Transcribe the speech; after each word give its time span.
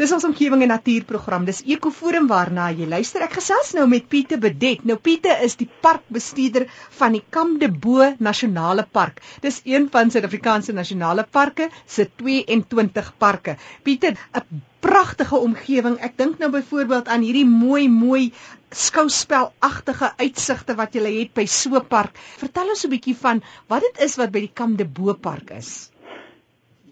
Dis 0.00 0.12
ons 0.16 0.24
omgewing 0.24 0.62
en 0.64 0.70
natuurprogram. 0.72 1.42
Dis 1.44 1.58
Ekoforum 1.68 2.24
waarna 2.30 2.70
jy 2.72 2.86
luister. 2.88 3.20
Ek 3.26 3.34
gesels 3.36 3.74
nou 3.76 3.82
met 3.90 4.06
Pieter 4.08 4.40
Bedet. 4.40 4.86
Nou 4.88 4.96
Pieter 4.96 5.42
is 5.44 5.58
die 5.60 5.68
parkbestuurder 5.84 6.64
van 6.96 7.18
die 7.18 7.20
Kamdebo 7.36 8.06
Nasionale 8.16 8.86
Park. 8.88 9.20
Dis 9.44 9.60
een 9.68 9.90
van 9.92 10.08
Suid-Afrikaanse 10.08 10.72
nasionale 10.72 11.26
parke 11.28 11.68
se 11.84 12.08
22 12.22 13.12
parke. 13.20 13.58
Pieter, 13.84 14.16
'n 14.40 14.62
pragtige 14.80 15.36
omgewing. 15.36 16.00
Ek 16.00 16.16
dink 16.16 16.40
nou 16.40 16.50
byvoorbeeld 16.50 17.08
aan 17.12 17.20
hierdie 17.20 17.44
mooi 17.44 17.88
mooi 17.88 18.32
skouspelagtige 18.70 20.14
uitsigte 20.16 20.80
wat 20.80 20.94
jy 20.94 21.12
het 21.20 21.34
by 21.34 21.44
so 21.44 21.76
'n 21.76 21.86
park. 21.86 22.16
Vertel 22.40 22.72
ons 22.72 22.86
'n 22.86 22.90
bietjie 22.96 23.16
van 23.16 23.42
wat 23.68 23.82
dit 23.82 24.04
is 24.08 24.16
wat 24.16 24.32
by 24.32 24.40
die 24.48 24.54
Kamdebo 24.54 25.12
Park 25.14 25.50
is. 25.50 25.90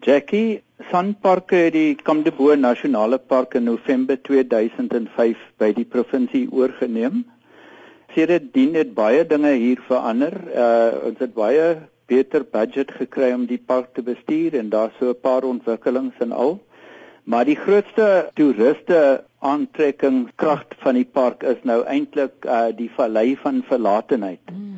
Jackie, 0.00 0.62
Sanparks 0.86 1.56
het 1.56 1.72
die 1.74 1.96
Kamdebo 1.98 2.54
Nasionale 2.54 3.18
Park 3.18 3.54
in 3.58 3.64
November 3.66 4.16
2005 4.22 5.40
by 5.58 5.72
die 5.74 5.84
provinsie 5.84 6.44
oorgeneem. 6.54 7.24
Sedertdien 8.14 8.76
het 8.78 8.92
baie 8.94 9.24
dinge 9.26 9.56
hier 9.58 9.82
verander. 9.88 10.36
Uh 10.54 11.08
ons 11.10 11.18
het 11.18 11.34
baie 11.34 11.66
beter 12.06 12.46
budget 12.46 12.94
gekry 12.94 13.32
om 13.34 13.48
die 13.50 13.58
park 13.58 13.90
te 13.98 14.06
bestuur 14.06 14.54
en 14.54 14.70
daar's 14.70 14.94
so 15.00 15.10
'n 15.10 15.20
paar 15.20 15.42
ontwikkelings 15.42 16.14
en 16.22 16.32
al. 16.32 16.60
Maar 17.24 17.44
die 17.44 17.58
grootste 17.58 18.30
toeriste 18.34 19.24
aantrekkingskrag 19.40 20.64
van 20.78 20.94
die 20.94 21.10
park 21.20 21.42
is 21.42 21.58
nou 21.62 21.82
eintlik 21.84 22.46
uh 22.46 22.70
die 22.70 22.90
vallei 22.94 23.36
van 23.36 23.64
verlatenheid. 23.66 24.46
Hmm. 24.46 24.77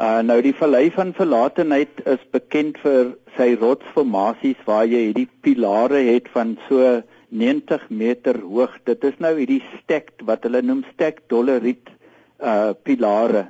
Uh 0.00 0.22
nou 0.24 0.38
die 0.40 0.54
vallei 0.56 0.86
van 0.94 1.10
verlatenheid 1.12 1.98
is 2.08 2.22
bekend 2.32 2.78
vir 2.80 3.10
sy 3.36 3.50
rotsformasies 3.60 4.62
waar 4.64 4.86
jy 4.88 5.10
hierdie 5.10 5.26
pilare 5.44 6.00
het 6.06 6.30
van 6.32 6.54
so 6.70 7.02
90 7.28 7.84
meter 7.92 8.38
hoog. 8.40 8.78
Dit 8.88 9.04
is 9.04 9.18
nou 9.20 9.34
hierdie 9.36 9.60
stacked 9.74 10.24
wat 10.24 10.48
hulle 10.48 10.62
noem 10.64 10.80
stacked 10.94 11.26
doleriet 11.28 11.92
uh 12.40 12.72
pilare. 12.72 13.44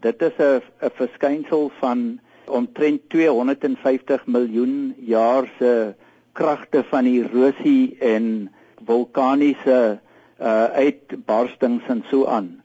Dit 0.00 0.24
is 0.24 0.40
'n 0.40 0.64
'n 0.88 0.94
verskynsel 1.02 1.70
van 1.82 2.18
omtrent 2.48 3.04
250 3.10 4.26
miljoen 4.26 4.94
jaar 4.96 5.44
se 5.58 5.94
kragte 6.32 6.82
van 6.88 7.04
erosie 7.04 7.96
en 8.00 8.48
vulkaniese 8.86 10.00
uh 10.40 10.66
uitbarstings 10.72 11.84
en 11.88 12.04
so 12.08 12.24
aan. 12.24 12.63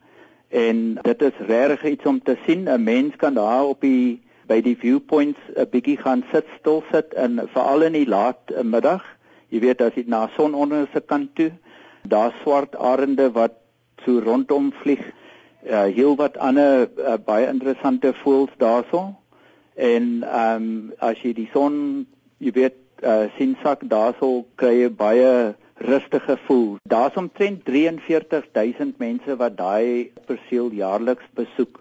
En 0.50 0.98
dit 1.02 1.22
is 1.22 1.46
regtig 1.48 1.84
iets 1.92 2.06
om 2.06 2.22
te 2.24 2.38
sien. 2.46 2.64
'n 2.70 2.84
Mens 2.84 3.16
kan 3.16 3.34
daar 3.34 3.66
op 3.66 3.82
die 3.82 4.22
by 4.48 4.62
die 4.62 4.78
viewpoints 4.78 5.40
'n 5.56 5.70
bietjie 5.70 5.98
gaan 5.98 6.24
sit, 6.32 6.46
stil 6.60 6.84
sit 6.92 7.14
en 7.14 7.40
veral 7.54 7.82
in 7.82 7.94
die 7.94 8.08
laat 8.08 8.64
middag. 8.64 9.04
Jy 9.50 9.60
weet 9.60 9.82
as 9.82 9.94
jy 9.94 10.04
na 10.08 10.30
sononder 10.36 10.88
se 10.94 11.02
kant 11.02 11.36
toe, 11.36 11.52
daar 12.02 12.34
swart 12.42 12.76
arende 12.76 13.32
wat 13.32 13.54
so 14.06 14.20
rondom 14.20 14.72
vlieg. 14.82 15.02
Uh, 15.66 15.84
heel 15.84 16.16
wat 16.16 16.38
ander 16.38 16.90
uh, 16.98 17.18
baie 17.26 17.48
interessante 17.48 18.14
voëls 18.14 18.54
daarso. 18.58 19.16
En 19.76 20.24
ehm 20.24 20.64
um, 20.64 20.94
as 20.98 21.20
jy 21.22 21.34
die 21.34 21.50
son, 21.54 22.06
jy 22.38 22.52
weet, 22.52 22.78
uh, 23.04 23.28
sien 23.38 23.58
sak 23.64 23.84
daarso 23.84 24.46
kry 24.56 24.74
jy 24.82 24.90
baie 24.90 25.56
rustig 25.80 26.24
gevoel. 26.24 26.78
Daar's 26.84 27.16
omtrent 27.16 27.66
43000 27.66 28.98
mense 28.98 29.36
wat 29.36 29.58
daai 29.58 30.12
perseel 30.26 30.72
jaarliks 30.72 31.26
besoek. 31.34 31.80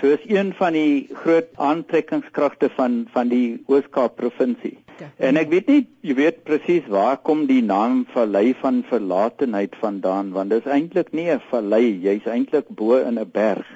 So 0.00 0.06
is 0.06 0.22
een 0.30 0.52
van 0.54 0.72
die 0.72 1.08
groot 1.12 1.48
aantrekkingskragte 1.56 2.70
van 2.76 3.06
van 3.12 3.28
die 3.28 3.62
Oos-Kaap 3.66 4.16
provinsie. 4.16 4.78
En 5.16 5.38
ek 5.38 5.50
weet 5.50 5.66
nie, 5.70 5.80
jy 6.06 6.14
weet 6.18 6.44
presies 6.46 6.86
waar 6.90 7.18
kom 7.22 7.46
die 7.50 7.62
naam 7.62 8.04
Vallei 8.14 8.54
van 8.60 8.84
Verlatenheid 8.86 9.74
vandaan 9.82 10.30
want 10.34 10.54
dit 10.54 10.66
is 10.66 10.72
eintlik 10.72 11.12
nie 11.12 11.28
'n 11.30 11.42
vallei, 11.50 11.98
jy's 12.02 12.26
eintlik 12.26 12.68
bo 12.68 12.98
in 12.98 13.18
'n 13.18 13.30
berg. 13.32 13.66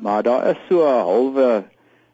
Maar 0.00 0.22
daar 0.22 0.50
is 0.50 0.60
so 0.68 0.84
'n 0.84 1.04
halwe 1.08 1.64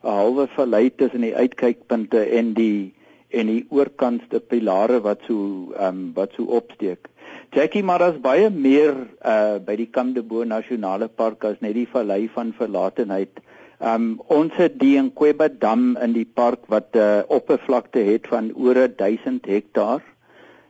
'n 0.05 0.09
halwe 0.09 0.47
vallei 0.55 0.91
tussen 0.95 1.21
die 1.21 1.35
uitkykpunte 1.35 2.21
en 2.39 2.53
die 2.55 2.95
en 3.31 3.47
die 3.47 3.67
oorkantste 3.71 4.41
pilare 4.41 5.01
wat 5.05 5.25
so 5.29 5.73
ehm 5.77 5.89
um, 5.89 6.13
wat 6.17 6.33
so 6.37 6.45
opsteek. 6.61 7.09
Jackie 7.53 7.83
maar 7.83 7.99
daar's 7.99 8.21
baie 8.21 8.51
meer 8.51 8.95
uh 9.25 9.59
by 9.65 9.77
die 9.77 9.91
Kamdebo 9.93 10.45
Nasionale 10.45 11.09
Park 11.09 11.45
as 11.45 11.61
net 11.61 11.75
die 11.75 11.89
vallei 11.93 12.29
van 12.35 12.53
verlatenheid. 12.57 13.41
Ehm 13.81 13.95
um, 13.95 14.21
ons 14.27 14.57
het 14.57 14.79
die 14.81 14.97
Nkweba 15.01 15.49
dam 15.49 15.97
in 15.97 16.13
die 16.13 16.27
park 16.27 16.67
wat 16.69 16.95
'n 16.95 16.99
uh, 16.99 17.23
oppervlakte 17.29 17.99
het 17.99 18.27
van 18.29 18.53
oor 18.55 18.89
1000 18.97 19.47
hektaar. 19.47 20.03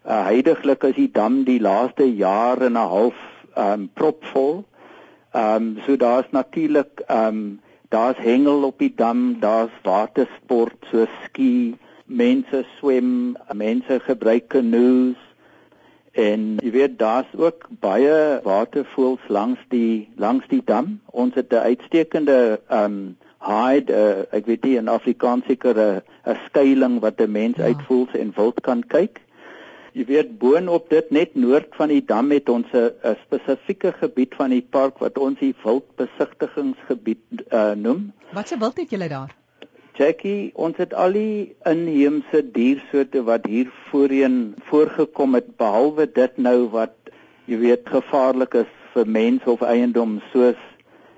Uh 0.05 0.25
heidaglik 0.25 0.83
is 0.83 0.95
die 0.95 1.13
dam 1.13 1.45
die 1.45 1.61
laaste 1.61 2.05
jaar 2.05 2.63
en 2.63 2.73
'n 2.73 2.91
half 2.95 3.19
ehm 3.55 3.73
um, 3.73 3.91
propvol. 3.95 4.65
Ehm 5.33 5.55
um, 5.55 5.79
so 5.87 5.97
daar's 5.97 6.31
natuurlik 6.31 7.03
ehm 7.07 7.27
um, 7.27 7.61
daar's 7.89 8.19
hengel 8.19 8.63
op 8.63 8.79
die 8.79 8.93
dam, 8.97 9.41
daar's 9.41 9.73
watersport 9.83 10.87
so 10.91 11.07
ski 11.25 11.77
mense 12.09 12.65
swem, 12.79 13.37
mense 13.55 14.01
gebruik 14.01 14.49
kanoes 14.49 15.17
en 16.19 16.57
jy 16.65 16.73
weet 16.75 16.99
daar's 16.99 17.31
ook 17.37 17.69
baie 17.85 18.41
watervoëls 18.43 19.29
langs 19.29 19.61
die 19.71 20.09
langs 20.17 20.49
die 20.51 20.63
dam. 20.65 20.99
Ons 21.13 21.35
het 21.35 21.53
'n 21.53 21.69
uitstekende 21.71 22.61
um 22.71 23.17
hide, 23.39 23.93
uh, 23.93 24.25
ek 24.35 24.47
weet 24.47 24.65
nie 24.65 24.77
in 24.77 24.89
Afrikaans 24.89 25.47
seker 25.47 25.77
'n 25.79 26.03
'n 26.27 26.39
skuilings 26.47 27.01
wat 27.01 27.21
'n 27.21 27.31
mens 27.31 27.57
ja. 27.57 27.71
uitvoels 27.71 28.13
en 28.15 28.33
wild 28.37 28.61
kan 28.61 28.83
kyk. 28.87 29.21
Jy 29.93 30.05
weet 30.05 30.39
boonop 30.39 30.91
dit 30.91 31.11
net 31.11 31.35
noord 31.35 31.75
van 31.75 31.89
die 31.89 32.05
dam 32.05 32.31
het 32.31 32.49
ons 32.49 32.67
'n 32.73 33.17
spesifieke 33.25 33.93
gebied 33.93 34.35
van 34.35 34.51
die 34.51 34.67
park 34.71 34.99
wat 34.99 35.19
ons 35.19 35.39
die 35.39 35.55
wildbesigtigingsgebied 35.63 37.45
uh, 37.53 37.73
noem. 37.73 38.13
Wat 38.33 38.49
se 38.49 38.59
wild 38.59 38.77
het 38.77 38.91
julle 38.91 39.09
daar? 39.09 39.38
Jackie, 39.99 40.53
ons 40.55 40.77
het 40.79 40.93
al 40.95 41.17
die 41.17 41.57
inheemse 41.67 42.45
diersoorte 42.55 43.25
wat 43.27 43.49
hier 43.51 43.71
voorheen 43.89 44.55
voorgekom 44.69 45.35
het 45.35 45.49
behalwe 45.59 46.05
dit 46.07 46.37
nou 46.39 46.69
wat 46.71 46.95
jy 47.51 47.57
weet 47.65 47.89
gevaarlik 47.91 48.55
is 48.61 48.69
vir 48.93 49.09
mens 49.17 49.49
of 49.51 49.65
eiendom 49.67 50.21
soos 50.31 50.61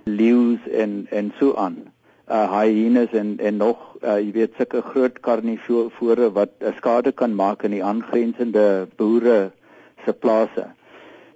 leeu's 0.08 0.64
en 0.72 0.94
en 1.10 1.28
so 1.36 1.52
aan. 1.60 1.76
Uh 2.24 2.46
hyenas 2.54 3.12
en 3.12 3.34
en 3.38 3.60
nog 3.60 3.82
uh, 4.00 4.16
jy 4.16 4.32
weet 4.38 4.56
sulke 4.56 4.80
groot 4.86 5.18
karnivore 5.28 6.30
wat 6.38 6.54
uh, 6.60 6.72
skade 6.78 7.12
kan 7.12 7.36
maak 7.36 7.66
in 7.68 7.76
die 7.76 7.84
aangrensende 7.84 8.88
boere 8.96 9.50
se 10.06 10.14
plase. 10.16 10.70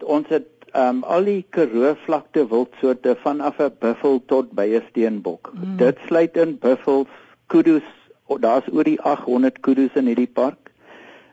Ons 0.00 0.32
het 0.32 0.48
um 0.72 1.04
al 1.04 1.28
die 1.28 1.44
Karoo 1.50 1.92
vlakte 2.06 2.46
wildsoorte 2.48 3.18
vanaf 3.26 3.60
'n 3.60 3.76
buffel 3.84 4.22
tot 4.32 4.56
by 4.56 4.66
'n 4.80 4.82
steenbok. 4.88 5.52
Mm. 5.52 5.76
Dit 5.76 6.00
sluit 6.08 6.36
in 6.36 6.56
buffels 6.58 7.12
kudu's, 7.46 7.86
oh, 8.26 8.40
daar's 8.40 8.68
oor 8.72 8.84
die 8.84 9.00
800 9.00 9.60
kudu's 9.60 9.94
in 9.94 10.06
hierdie 10.06 10.30
park. 10.30 10.70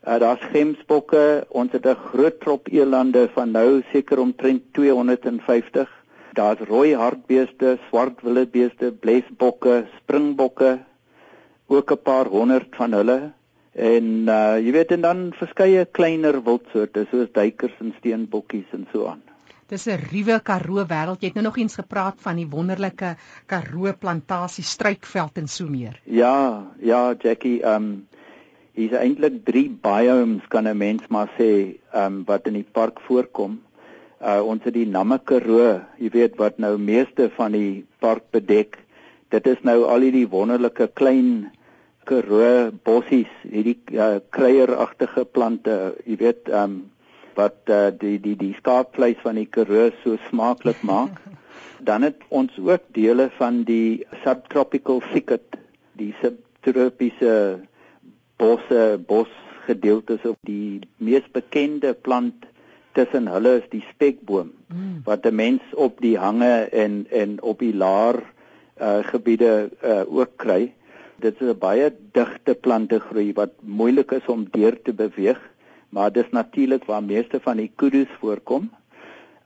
Uh, 0.02 0.18
daar's 0.18 0.42
gemsbokke, 0.52 1.46
ons 1.50 1.72
het 1.72 1.86
'n 1.86 1.96
groot 2.12 2.40
trop 2.40 2.68
elande 2.68 3.30
van 3.34 3.52
nou 3.52 3.82
seker 3.92 4.20
omtrent 4.20 4.62
250. 4.74 5.90
Daar's 6.34 6.60
rooi 6.60 6.96
hartbeeste, 6.96 7.78
swart 7.88 8.22
wildebeeste, 8.22 8.92
blesbokke, 8.92 9.86
springbokke, 9.98 10.80
ook 11.68 11.92
'n 11.92 12.02
paar 12.04 12.26
honderd 12.26 12.76
van 12.76 12.92
hulle. 12.94 13.32
En 13.72 14.28
uh 14.28 14.58
jy 14.60 14.72
weet 14.72 14.92
en 14.92 15.02
dan 15.02 15.20
verskeie 15.34 15.86
kleiner 15.86 16.44
wildsoorte 16.44 17.06
soos 17.12 17.32
duikers 17.32 17.76
en 17.80 17.94
steenbokkies 17.98 18.68
en 18.72 18.88
so 18.92 19.06
aan. 19.08 19.31
Dis 19.72 19.88
'n 19.88 20.02
ruwe 20.12 20.36
Karoo 20.44 20.84
wêreld. 20.84 21.22
Jy 21.22 21.30
het 21.30 21.38
nou 21.40 21.46
nog 21.46 21.58
eens 21.58 21.78
gepraat 21.80 22.18
van 22.20 22.36
die 22.36 22.48
wonderlike 22.54 23.16
Karoo 23.48 23.94
plantasie 24.00 24.66
struikveld 24.68 25.38
en 25.40 25.48
so 25.48 25.68
meer. 25.72 25.96
Ja, 26.04 26.68
ja, 26.80 27.16
Jackie, 27.20 27.62
ehm 27.64 27.76
um, 27.76 28.08
hier's 28.76 28.98
eintlik 29.00 29.38
3 29.46 29.70
biomes 29.86 30.48
kan 30.48 30.68
'n 30.68 30.78
mens 30.78 31.08
maar 31.08 31.32
sê, 31.40 31.80
ehm 31.94 32.06
um, 32.06 32.24
wat 32.26 32.48
in 32.52 32.60
die 32.60 32.68
park 32.72 33.00
voorkom. 33.08 33.62
Uh 34.20 34.44
ons 34.44 34.64
het 34.64 34.74
die 34.74 34.86
Namme 34.88 35.20
Karoo, 35.24 35.80
jy 35.98 36.10
weet 36.10 36.36
wat 36.36 36.58
nou 36.58 36.78
meeste 36.78 37.32
van 37.40 37.52
die 37.52 37.86
park 38.00 38.24
bedek. 38.32 38.78
Dit 39.30 39.48
is 39.48 39.64
nou 39.64 39.84
al 39.86 40.02
hierdie 40.02 40.28
wonderlike 40.28 40.92
klein 40.94 41.52
Karoo 42.04 42.72
bossies, 42.84 43.32
hierdie 43.48 43.80
uh, 43.94 44.20
kruieragtige 44.30 45.26
plante, 45.26 45.96
jy 46.06 46.18
weet, 46.18 46.50
ehm 46.50 46.64
um, 46.64 46.92
wat 47.36 47.70
uh, 47.70 47.90
die 48.00 48.20
die 48.20 48.36
die 48.36 48.54
skaapvleis 48.58 49.20
van 49.24 49.36
die 49.36 49.48
Karoo 49.48 49.90
so 50.04 50.18
smaaklik 50.30 50.82
maak. 50.82 51.20
Dan 51.90 52.02
het 52.06 52.22
ons 52.30 52.54
ook 52.60 52.84
dele 52.94 53.30
van 53.38 53.64
die 53.66 54.06
subtropical 54.24 55.02
thicket, 55.12 55.58
die 55.98 56.14
subtropiese 56.22 57.34
bosse, 58.38 59.00
bosgedeeltes 59.08 60.26
op 60.30 60.38
die 60.46 60.82
mees 60.98 61.26
bekende 61.34 61.94
plant 61.94 62.46
tussen 62.98 63.30
hulle 63.32 63.58
is 63.62 63.68
die 63.72 63.84
spekboom 63.94 64.52
mm. 64.68 65.02
wat 65.08 65.26
'n 65.26 65.36
mens 65.36 65.62
op 65.74 66.02
die 66.02 66.18
hange 66.18 66.70
en 66.72 67.06
en 67.10 67.42
op 67.42 67.60
die 67.60 67.76
laar 67.76 68.20
uh, 68.82 69.00
gebiede 69.04 69.70
uh, 69.86 70.04
ook 70.06 70.38
kry. 70.38 70.74
Dit 71.16 71.42
is 71.42 71.48
'n 71.48 71.58
baie 71.58 71.94
digte 72.12 72.54
plante 72.54 73.00
groei 73.00 73.34
wat 73.34 73.54
moeilik 73.62 74.12
is 74.12 74.26
om 74.26 74.48
deur 74.52 74.82
te 74.82 74.94
beweeg 74.94 75.40
maar 75.92 76.12
dis 76.12 76.30
natuurlik 76.32 76.86
waar 76.88 77.04
meeste 77.04 77.40
van 77.44 77.58
die 77.60 77.72
kuddes 77.76 78.12
voorkom. 78.20 78.70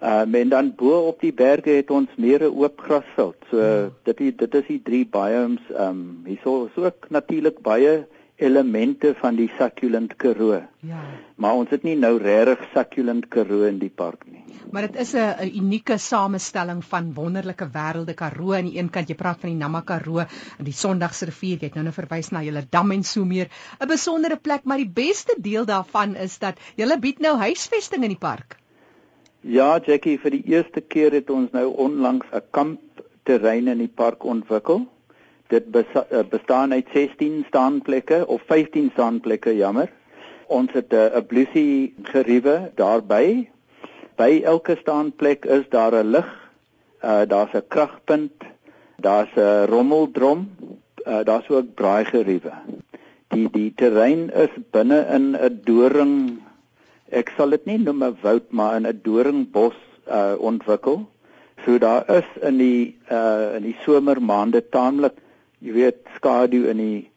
Uh 0.02 0.26
en 0.42 0.50
dan 0.50 0.74
bo 0.76 0.98
op 1.10 1.20
die 1.20 1.34
berge 1.34 1.70
het 1.70 1.90
ons 1.90 2.10
meer 2.16 2.42
'n 2.44 2.54
oop 2.62 2.82
grasveld. 2.82 3.36
So 3.50 3.58
hmm. 3.58 3.94
dit 4.04 4.38
dit 4.38 4.54
is 4.56 4.68
die 4.68 4.82
drie 4.84 5.06
biomes. 5.06 5.66
Ehm 5.72 5.90
um, 5.90 6.22
hierso 6.26 6.66
is 6.66 6.84
ook 6.84 7.10
natuurlik 7.10 7.62
baie 7.62 8.06
elemente 8.36 9.14
van 9.22 9.38
die 9.40 9.48
succulent 9.58 10.16
Karoo. 10.20 10.60
Ja. 10.84 11.02
Maar 11.40 11.60
ons 11.62 11.72
het 11.72 11.86
nie 11.88 11.96
nou 11.96 12.18
regtig 12.20 12.66
succulent 12.74 13.30
Karoo 13.32 13.64
in 13.68 13.78
die 13.80 13.90
park 13.90 14.26
nie. 14.28 14.44
Maar 14.72 14.90
dit 14.90 15.00
is 15.02 15.14
'n 15.16 15.52
unieke 15.56 15.98
samestelling 15.98 16.84
van 16.84 17.14
wonderlike 17.14 17.68
wêrelde 17.72 18.14
Karoo 18.14 18.54
aan 18.54 18.68
die 18.70 18.78
een 18.78 18.90
kant 18.90 19.10
jy 19.10 19.16
praat 19.16 19.40
van 19.40 19.50
die 19.50 19.58
Namma 19.58 19.82
Karoo 19.82 20.20
en 20.20 20.64
die 20.64 20.74
Sondagsrivier 20.74 21.58
jy 21.60 21.66
het 21.66 21.76
nou 21.76 21.84
nou 21.84 21.94
verwys 21.94 22.32
na 22.32 22.42
julle 22.44 22.66
dam 22.70 22.92
en 22.92 23.04
so 23.04 23.26
meer 23.26 23.48
'n 23.80 23.88
besondere 23.88 24.36
plek 24.36 24.64
maar 24.64 24.78
die 24.78 24.94
beste 24.94 25.36
deel 25.38 25.66
daarvan 25.66 26.16
is 26.16 26.38
dat 26.40 26.60
julle 26.76 27.00
bied 27.00 27.20
nou 27.20 27.38
huisvesting 27.38 28.04
in 28.04 28.10
die 28.10 28.26
park. 28.28 28.58
Ja 29.42 29.80
Jackie 29.80 30.18
vir 30.18 30.32
die 30.32 30.44
eerste 30.46 30.82
keer 30.82 31.12
het 31.12 31.30
ons 31.30 31.52
nou 31.52 31.74
onlangs 31.74 32.26
'n 32.34 32.42
kampterrein 32.52 33.68
in 33.68 33.78
die 33.78 33.94
park 33.96 34.24
ontwikkel 34.24 34.88
dit 35.48 35.64
eh, 35.74 36.20
bestaan 36.30 36.74
uit 36.74 36.88
16 36.94 37.46
staanplekke 37.48 38.28
of 38.28 38.42
15 38.46 38.90
staanplekke 38.94 39.56
jammer. 39.56 39.92
Ons 40.48 40.72
het 40.72 40.94
eh, 40.94 41.00
'n 41.00 41.18
uh, 41.18 41.28
blusie 41.28 41.94
geriewe 42.04 42.72
daarby. 42.76 43.50
By 44.16 44.42
elke 44.44 44.78
staanplek 44.82 45.46
is 45.46 45.70
daar 45.70 45.94
'n 45.94 46.10
lig 46.10 46.30
uh, 47.04 47.22
daar's 47.28 47.54
'n 47.54 47.68
kragpunt 47.68 48.34
daar's 48.98 49.34
'n 49.36 49.66
rommeldrom 49.66 50.50
uh, 51.08 51.24
daar's 51.24 51.50
ook 51.50 51.74
braai 51.74 52.06
geriewe 52.06 52.52
die 53.28 53.50
die 53.52 53.74
terrein 53.76 54.30
is 54.44 54.54
binne 54.72 55.00
in 55.16 55.36
'n 55.36 55.62
doring 55.64 56.14
ek 57.10 57.34
sal 57.38 57.50
dit 57.50 57.66
nie 57.66 57.78
noem 57.78 58.04
'n 58.04 58.18
woud 58.22 58.48
maar 58.52 58.76
in 58.78 58.88
'n 58.88 59.02
doringbos 59.04 59.78
uh, 60.08 60.36
ontwikkel. 60.38 61.06
So 61.66 61.78
daar 61.78 62.04
is 62.10 62.30
in 62.42 62.58
die 62.58 62.98
uh, 63.12 63.56
in 63.56 63.64
die 63.64 63.78
somermaande 63.86 64.62
taamlik 64.70 65.18
jy 65.60 65.72
weet 65.72 66.02
skadu 66.16 66.66
in 66.70 66.78
die 66.78 67.10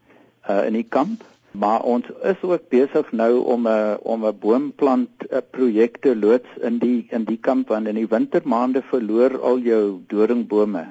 uh, 0.49 0.67
in 0.67 0.75
die 0.79 0.87
kamp. 0.89 1.25
Maar 1.51 1.83
ons 1.83 2.07
is 2.23 2.43
ook 2.43 2.69
besig 2.69 3.13
nou 3.13 3.41
om 3.45 3.67
'n 3.69 3.99
om 4.03 4.27
'n 4.27 4.39
boomplant 4.41 5.11
uh, 5.31 5.39
projekte 5.51 6.17
loods 6.17 6.49
in 6.61 6.79
die 6.79 7.07
in 7.11 7.25
die 7.25 7.41
kamp 7.41 7.69
want 7.69 7.89
in 7.89 7.95
die 7.95 8.09
wintermaande 8.09 8.83
verloor 8.83 9.41
al 9.41 9.59
jou 9.59 10.01
doringbome 10.07 10.87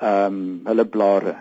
ehm 0.00 0.34
um, 0.34 0.60
hulle 0.64 0.84
blare. 0.84 1.36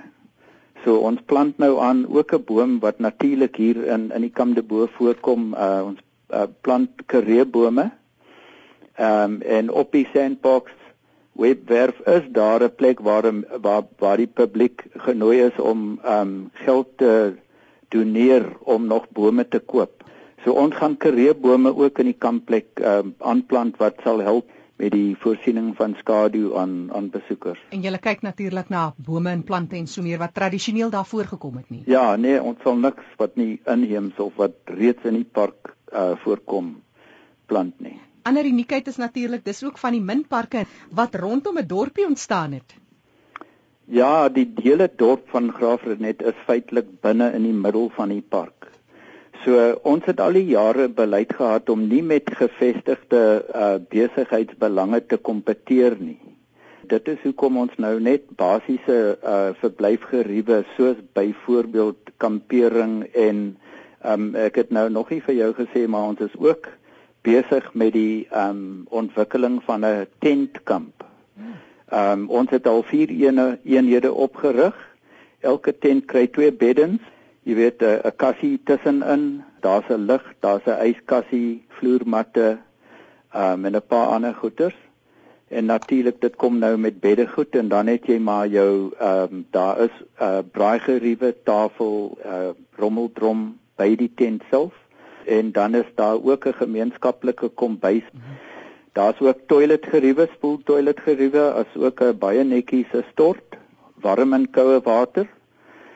So 0.83 0.97
ons 0.97 1.19
plant 1.25 1.57
nou 1.57 1.79
aan 1.79 2.05
ook 2.07 2.33
'n 2.33 2.43
boom 2.43 2.79
wat 2.79 2.99
natuurlik 2.99 3.55
hier 3.55 3.85
in 3.85 4.11
in 4.11 4.21
die 4.21 4.33
kamp 4.33 4.55
de 4.55 4.63
bo 4.63 4.87
voorkom. 4.87 5.53
Uh, 5.53 5.81
ons 5.85 5.99
uh, 6.33 6.43
plant 6.61 6.89
kareebome 7.05 7.91
ehm 8.95 9.23
um, 9.23 9.41
en 9.41 9.71
op 9.71 9.91
die 9.91 10.07
sandbox 10.13 10.71
webwerf 11.35 11.99
is 11.99 12.23
daar 12.31 12.63
'n 12.63 12.75
plek 12.75 12.99
waar 12.99 13.25
waar 13.61 13.83
waar 13.97 14.17
die 14.17 14.27
publiek 14.27 14.85
genooi 14.93 15.41
is 15.41 15.59
om 15.59 15.99
um 16.05 16.49
geld 16.53 16.87
te 16.97 17.33
doneer 17.89 18.57
om 18.59 18.87
nog 18.87 19.09
bome 19.09 19.47
te 19.47 19.59
koop. 19.59 20.03
So 20.43 20.51
ons 20.51 20.75
gaan 20.75 20.97
kareebome 20.97 21.75
ook 21.75 21.99
in 21.99 22.05
die 22.05 22.17
kampplek 22.17 22.79
um 22.79 23.15
aanplant 23.17 23.77
wat 23.77 23.95
sal 24.03 24.19
help 24.19 24.49
met 24.75 24.91
die 24.91 25.15
voorsiening 25.19 25.75
van 25.75 25.95
skadu 25.99 26.55
aan 26.55 26.89
aan 26.93 27.09
besoekers. 27.09 27.59
En 27.69 27.81
jy 27.81 27.97
kyk 27.97 28.21
natuurlik 28.21 28.69
na 28.69 28.93
bome 28.97 29.29
en 29.29 29.43
plante 29.43 29.75
en 29.75 29.87
so 29.87 30.01
meer 30.01 30.17
wat 30.17 30.33
tradisioneel 30.33 30.89
daar 30.89 31.05
voorgekom 31.05 31.55
het 31.55 31.69
nie. 31.69 31.83
Ja, 31.85 32.15
nee, 32.15 32.41
ons 32.41 32.61
sal 32.63 32.75
niks 32.75 33.03
wat 33.17 33.35
nie 33.35 33.59
inheems 33.65 34.19
of 34.19 34.35
wat 34.35 34.55
reeds 34.65 35.03
in 35.03 35.13
die 35.13 35.29
park 35.31 35.75
uh 35.93 36.15
voorkom 36.15 36.75
plant 37.45 37.79
nie 37.79 37.99
ander 38.25 38.47
uniekheid 38.49 38.87
is 38.89 38.97
natuurlik 38.97 39.45
dis 39.45 39.63
ook 39.63 39.77
van 39.77 39.93
die 39.93 40.01
minparke 40.01 40.65
wat 40.89 41.15
rondom 41.15 41.57
'n 41.61 41.67
dorpie 41.67 42.05
ontstaan 42.05 42.51
het. 42.57 42.75
Ja, 43.85 44.29
die 44.29 44.51
hele 44.55 44.89
dorp 44.95 45.29
van 45.29 45.51
Graafrenet 45.53 46.21
is 46.21 46.37
feitelik 46.45 46.87
binne 47.01 47.31
in 47.37 47.43
die 47.43 47.53
middel 47.53 47.91
van 47.95 48.09
die 48.09 48.23
park. 48.29 48.71
So 49.43 49.79
ons 49.83 50.05
het 50.05 50.19
al 50.19 50.33
die 50.33 50.45
jare 50.45 50.87
beleid 50.89 51.35
gehad 51.37 51.69
om 51.69 51.87
nie 51.87 52.01
met 52.01 52.31
gevestigde 52.33 53.45
uh, 53.55 53.75
besigheidsbelange 53.89 55.05
te 55.05 55.17
kompeteer 55.17 55.97
nie. 55.99 56.17
Dit 56.89 57.07
is 57.07 57.21
hoekom 57.21 57.57
ons 57.57 57.77
nou 57.77 57.99
net 57.99 58.25
basiese 58.37 58.97
uh, 59.21 59.53
verblyfgeriewe 59.61 60.63
soos 60.75 60.97
byvoorbeeld 61.13 62.09
kampering 62.17 63.03
en 63.13 63.45
um, 64.05 64.35
ek 64.35 64.55
het 64.55 64.73
nou 64.73 64.89
nog 64.89 65.13
nie 65.13 65.21
vir 65.21 65.35
jou 65.35 65.53
gesê 65.61 65.85
maar 65.87 66.09
ons 66.15 66.25
is 66.25 66.35
ook 66.41 66.69
besig 67.25 67.73
met 67.73 67.93
die 67.93 68.27
ehm 68.29 68.49
um, 68.49 68.85
ontwikkeling 69.01 69.61
van 69.63 69.85
'n 69.85 70.07
tentkamp. 70.19 71.05
Ehm 71.89 72.11
um, 72.11 72.29
ons 72.29 72.49
het 72.49 72.67
al 72.67 72.83
vier 72.83 73.09
ene, 73.09 73.59
eenhede 73.63 74.13
opgerig. 74.13 74.75
Elke 75.39 75.77
tent 75.77 76.05
kry 76.05 76.27
twee 76.27 76.53
beddens. 76.53 77.01
Jy 77.43 77.55
weet 77.55 77.81
'n 77.81 78.15
kassie 78.15 78.59
tussenin, 78.63 79.43
daar's 79.61 79.89
'n 79.89 80.05
lig, 80.05 80.23
daar's 80.39 80.65
'n 80.65 80.85
yskassie, 80.91 81.63
vloermatte, 81.77 82.57
ehm 83.33 83.51
um, 83.53 83.65
en 83.65 83.75
'n 83.75 83.87
paar 83.87 84.07
ander 84.07 84.33
goeders. 84.33 84.75
En 85.47 85.65
natuurlik 85.65 86.21
dit 86.21 86.35
kom 86.35 86.57
nou 86.57 86.77
met 86.77 86.99
beddegoed 86.99 87.55
en 87.55 87.67
dan 87.67 87.87
het 87.87 88.05
jy 88.05 88.17
maar 88.17 88.47
jou 88.47 88.91
ehm 88.99 89.33
um, 89.33 89.45
daar 89.49 89.79
is 89.79 89.95
'n 89.99 90.23
uh, 90.23 90.39
braaigeriewe 90.51 91.35
tafel, 91.43 92.17
'n 92.23 92.27
uh, 92.27 92.49
rommeldrom 92.77 93.59
by 93.75 93.95
die 93.95 94.11
tent 94.15 94.43
self 94.49 94.84
en 95.25 95.51
dan 95.51 95.75
is 95.75 95.89
daar 95.95 96.17
ook 96.23 96.45
'n 96.45 96.53
gemeenskaplike 96.53 97.47
kombuis. 97.47 98.03
Daar's 98.95 99.19
ook 99.19 99.39
toiletgeriewe, 99.47 100.29
spoeltoiletgeriewe, 100.33 101.51
as 101.51 101.71
ook 101.75 102.01
'n 102.01 102.17
baie 102.17 102.43
netjies 102.43 102.89
se 102.91 103.03
stort, 103.11 103.57
warm 103.99 104.33
en 104.33 104.49
koue 104.49 104.79
water. 104.83 105.27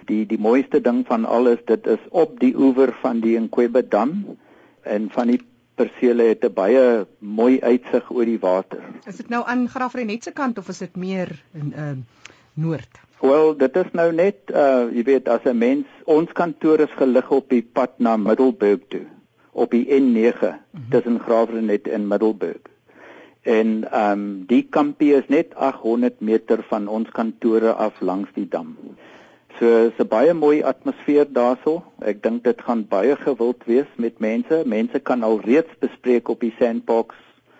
Die 0.05 0.25
die 0.25 0.39
mooiste 0.39 0.81
ding 0.81 1.05
van 1.07 1.25
alles, 1.25 1.59
dit 1.65 1.87
is 1.87 2.03
op 2.09 2.39
die 2.39 2.55
oewer 2.57 2.93
van 3.01 3.19
die 3.19 3.39
Nkwebe 3.39 3.87
dam 3.87 4.37
en 4.81 5.09
van 5.11 5.27
die 5.27 5.41
persele 5.75 6.23
het 6.23 6.43
'n 6.43 6.53
baie 6.53 7.07
mooi 7.19 7.61
uitsig 7.61 8.11
oor 8.11 8.25
die 8.25 8.39
water. 8.39 8.83
Is 9.05 9.15
dit 9.15 9.29
nou 9.29 9.43
aan 9.45 9.69
Graafrenet 9.69 10.23
se 10.23 10.31
kant 10.31 10.57
of 10.57 10.67
is 10.67 10.77
dit 10.77 10.95
meer 10.95 11.43
in 11.53 11.73
ehm 11.73 11.89
uh, 11.89 12.03
noord? 12.53 12.99
Wel, 13.21 13.57
dit 13.57 13.75
is 13.75 13.91
nou 13.91 14.11
net 14.11 14.51
uh 14.53 14.91
jy 14.91 15.03
weet 15.03 15.27
as 15.27 15.43
'n 15.45 15.57
mens 15.57 15.85
ons 16.05 16.31
kantoor 16.31 16.79
is 16.79 16.91
gelig 16.97 17.31
op 17.31 17.49
die 17.49 17.63
pad 17.63 17.99
na 17.99 18.17
Middelburg 18.17 18.79
toe 18.87 19.05
op 19.59 19.71
die 19.75 19.85
N9 19.85 20.39
mhm. 20.39 20.89
tussen 20.89 21.19
Graafrenet 21.19 21.87
en 21.87 22.07
Middelburg. 22.07 22.63
En 23.41 23.91
ehm 23.91 24.11
um, 24.11 24.43
die 24.47 24.65
kampie 24.69 25.13
is 25.15 25.27
net 25.27 25.55
800 25.55 26.19
meter 26.19 26.63
van 26.67 26.87
ons 26.87 27.09
kantore 27.11 27.73
af 27.73 28.01
langs 28.01 28.29
die 28.33 28.47
dam. 28.47 28.75
So 29.59 29.91
'n 29.97 30.07
baie 30.07 30.33
mooi 30.33 30.63
atmosfeer 30.63 31.27
daarso. 31.33 31.83
Ek 31.99 32.23
dink 32.23 32.43
dit 32.43 32.61
gaan 32.61 32.87
baie 32.87 33.15
gewild 33.15 33.63
wees 33.65 33.87
met 33.95 34.19
mense. 34.19 34.61
Mense 34.65 34.99
kan 34.99 35.23
al 35.23 35.39
reeds 35.39 35.73
bespreek 35.79 36.29
op 36.29 36.39
die 36.39 36.53
Sandbox 36.59 37.15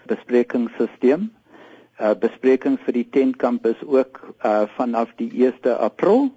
besprekingsstelsel. 0.06 1.28
Uh 2.00 2.16
besprekings 2.16 2.80
vir 2.86 2.94
die 2.94 3.10
tentkamp 3.12 3.66
is 3.66 3.82
ook 3.84 4.22
uh 4.44 4.64
vanaf 4.76 5.10
die 5.16 5.32
1 5.46 5.78
April 5.78 6.30